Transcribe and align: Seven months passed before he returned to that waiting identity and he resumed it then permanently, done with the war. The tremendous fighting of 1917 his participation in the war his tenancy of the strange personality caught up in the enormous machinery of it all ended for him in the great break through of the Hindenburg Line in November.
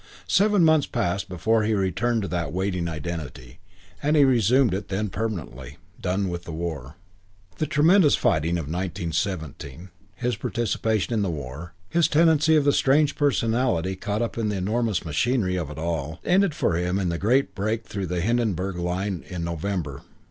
Seven 0.25 0.65
months 0.65 0.87
passed 0.87 1.29
before 1.29 1.61
he 1.61 1.75
returned 1.75 2.23
to 2.23 2.27
that 2.29 2.51
waiting 2.51 2.89
identity 2.89 3.59
and 4.01 4.15
he 4.15 4.25
resumed 4.25 4.73
it 4.73 4.87
then 4.87 5.09
permanently, 5.09 5.77
done 6.01 6.27
with 6.27 6.43
the 6.43 6.51
war. 6.51 6.95
The 7.59 7.67
tremendous 7.67 8.15
fighting 8.15 8.57
of 8.57 8.65
1917 8.65 9.91
his 10.15 10.37
participation 10.37 11.13
in 11.13 11.21
the 11.21 11.29
war 11.29 11.75
his 11.87 12.07
tenancy 12.07 12.55
of 12.55 12.63
the 12.63 12.73
strange 12.73 13.13
personality 13.15 13.95
caught 13.95 14.23
up 14.23 14.39
in 14.39 14.49
the 14.49 14.57
enormous 14.57 15.05
machinery 15.05 15.55
of 15.55 15.69
it 15.69 15.77
all 15.77 16.19
ended 16.25 16.55
for 16.55 16.73
him 16.77 16.97
in 16.97 17.09
the 17.09 17.19
great 17.19 17.53
break 17.53 17.85
through 17.85 18.01
of 18.05 18.09
the 18.09 18.21
Hindenburg 18.21 18.77
Line 18.77 19.23
in 19.27 19.43
November. 19.43 20.01